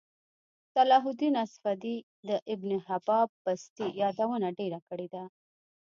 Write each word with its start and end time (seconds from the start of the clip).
صلاحالدیناصفدی 0.77 1.95
دابنحبانبستيیادونهډیره 2.27 4.77
کړیده 4.87 5.23